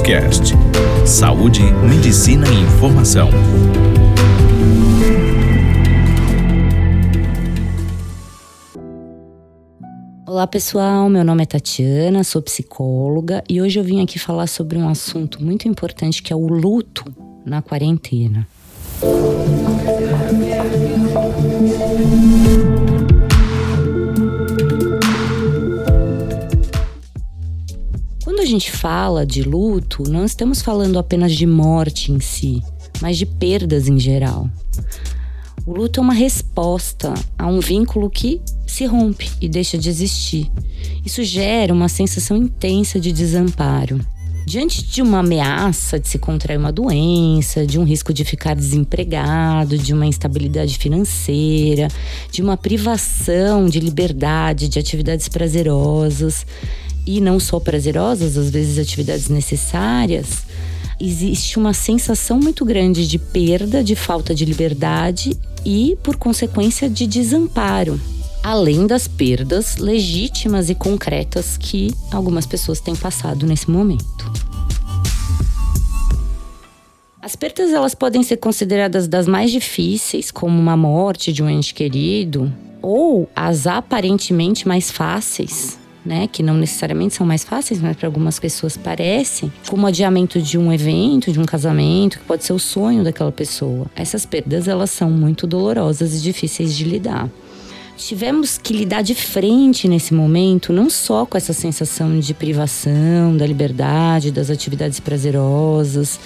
[0.00, 0.52] Cast.
[1.06, 3.30] Saúde, medicina e informação.
[10.26, 14.76] Olá pessoal, meu nome é Tatiana, sou psicóloga e hoje eu vim aqui falar sobre
[14.78, 17.04] um assunto muito importante que é o luto
[17.44, 18.46] na quarentena.
[28.26, 32.60] Quando a gente fala de luto, não estamos falando apenas de morte em si,
[33.00, 34.50] mas de perdas em geral.
[35.64, 40.50] O luto é uma resposta a um vínculo que se rompe e deixa de existir.
[41.04, 44.00] Isso gera uma sensação intensa de desamparo.
[44.44, 49.78] Diante de uma ameaça de se contrair uma doença, de um risco de ficar desempregado,
[49.78, 51.86] de uma instabilidade financeira,
[52.32, 56.44] de uma privação de liberdade, de atividades prazerosas
[57.06, 60.44] e não só prazerosas, às vezes atividades necessárias,
[61.00, 67.06] existe uma sensação muito grande de perda, de falta de liberdade e, por consequência, de
[67.06, 68.00] desamparo.
[68.42, 74.46] Além das perdas legítimas e concretas que algumas pessoas têm passado nesse momento.
[77.20, 81.74] As perdas elas podem ser consideradas das mais difíceis, como uma morte de um ente
[81.74, 85.76] querido, ou as aparentemente mais fáceis,
[86.06, 90.56] né, que não necessariamente são mais fáceis, mas para algumas pessoas parecem, como adiamento de
[90.56, 93.86] um evento, de um casamento, que pode ser o sonho daquela pessoa.
[93.96, 97.28] Essas perdas elas são muito dolorosas e difíceis de lidar.
[97.96, 103.46] Tivemos que lidar de frente nesse momento, não só com essa sensação de privação da
[103.46, 106.20] liberdade, das atividades prazerosas,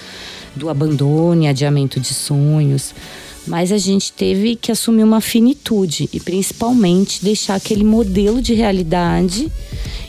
[0.53, 2.93] do abandono e adiamento de sonhos,
[3.47, 9.51] mas a gente teve que assumir uma finitude e principalmente deixar aquele modelo de realidade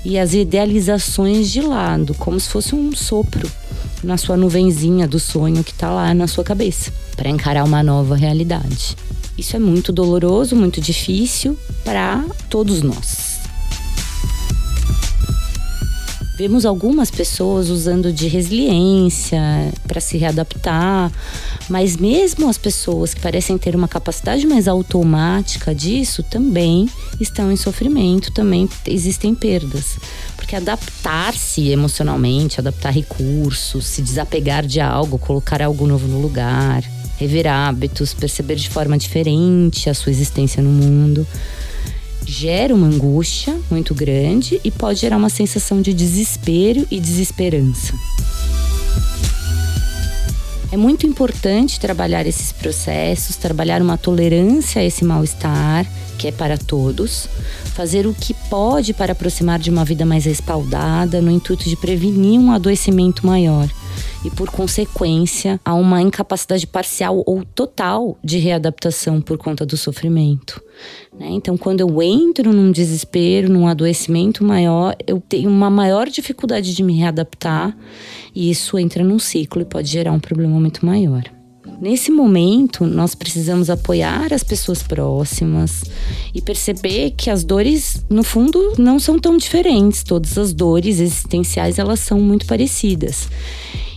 [0.05, 3.51] e as idealizações de lado, como se fosse um sopro
[4.03, 8.17] na sua nuvenzinha do sonho que está lá na sua cabeça, para encarar uma nova
[8.17, 8.97] realidade.
[9.39, 13.32] Isso é muito doloroso, muito difícil para todos nós.
[16.42, 19.41] Vemos algumas pessoas usando de resiliência
[19.86, 21.13] para se readaptar,
[21.69, 26.89] mas mesmo as pessoas que parecem ter uma capacidade mais automática disso também
[27.20, 29.97] estão em sofrimento, também existem perdas.
[30.35, 36.83] Porque adaptar-se emocionalmente, adaptar recursos, se desapegar de algo, colocar algo novo no lugar,
[37.19, 41.24] rever hábitos, perceber de forma diferente a sua existência no mundo
[42.33, 47.93] gera uma angústia muito grande e pode gerar uma sensação de desespero e desesperança.
[50.73, 55.87] É muito importante trabalhar esses processos, trabalhar uma tolerância a esse mal-estar,
[56.23, 57.27] que é para todos,
[57.75, 62.39] fazer o que pode para aproximar de uma vida mais respaldada, no intuito de prevenir
[62.39, 63.69] um adoecimento maior
[64.25, 70.63] e, por consequência, a uma incapacidade parcial ou total de readaptação por conta do sofrimento.
[71.19, 71.27] Né?
[71.31, 76.85] Então, quando eu entro num desespero, num adoecimento maior, eu tenho uma maior dificuldade de
[76.85, 77.77] me readaptar
[78.33, 81.25] e isso entra num ciclo e pode gerar um problema muito maior.
[81.83, 85.83] Nesse momento, nós precisamos apoiar as pessoas próximas
[86.33, 90.05] e perceber que as dores, no fundo, não são tão diferentes.
[90.05, 93.29] Todas as dores existenciais, elas são muito parecidas.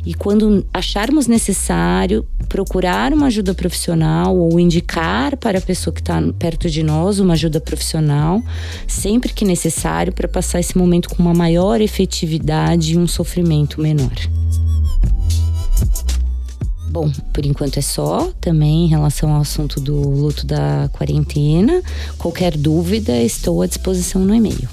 [0.04, 6.20] E quando acharmos necessário, procurar uma ajuda profissional ou indicar para a pessoa que está
[6.40, 8.42] perto de nós uma ajuda profissional,
[8.88, 14.45] sempre que necessário, para passar esse momento com uma maior efetividade e um sofrimento menor.
[16.96, 21.82] Bom, por enquanto é só, também em relação ao assunto do luto da quarentena.
[22.18, 24.70] Qualquer dúvida, estou à disposição no e-mail.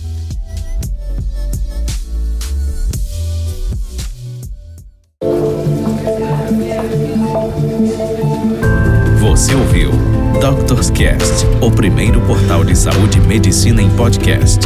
[9.21, 9.91] Você ouviu
[10.41, 14.61] Doctors Cast, o primeiro portal de saúde e medicina em podcast.